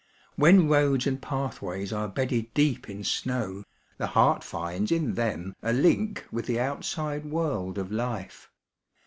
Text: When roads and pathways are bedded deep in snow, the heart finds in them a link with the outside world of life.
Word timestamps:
When 0.35 0.67
roads 0.67 1.05
and 1.05 1.21
pathways 1.21 1.93
are 1.93 2.07
bedded 2.07 2.55
deep 2.55 2.89
in 2.89 3.03
snow, 3.03 3.65
the 3.99 4.07
heart 4.07 4.43
finds 4.43 4.91
in 4.91 5.13
them 5.13 5.55
a 5.61 5.73
link 5.73 6.25
with 6.31 6.47
the 6.47 6.59
outside 6.59 7.23
world 7.27 7.77
of 7.77 7.91
life. 7.91 8.49